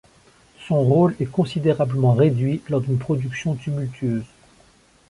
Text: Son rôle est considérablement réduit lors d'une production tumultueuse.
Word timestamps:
Son 0.67 0.81
rôle 0.81 1.15
est 1.19 1.27
considérablement 1.27 2.13
réduit 2.15 2.63
lors 2.69 2.81
d'une 2.81 2.97
production 2.97 3.53
tumultueuse. 3.53 4.25